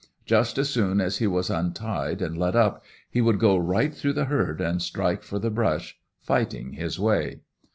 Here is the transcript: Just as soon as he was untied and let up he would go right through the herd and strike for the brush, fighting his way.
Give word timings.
Just 0.25 0.57
as 0.57 0.67
soon 0.67 0.99
as 0.99 1.19
he 1.19 1.27
was 1.27 1.51
untied 1.51 2.23
and 2.23 2.35
let 2.35 2.55
up 2.55 2.83
he 3.07 3.21
would 3.21 3.37
go 3.37 3.55
right 3.55 3.93
through 3.93 4.13
the 4.13 4.25
herd 4.25 4.59
and 4.59 4.81
strike 4.81 5.21
for 5.21 5.37
the 5.37 5.51
brush, 5.51 5.95
fighting 6.19 6.71
his 6.73 6.99
way. 6.99 7.41